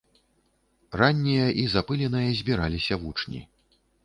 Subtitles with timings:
[1.01, 3.45] Раннія і запыленыя збіраліся вучні.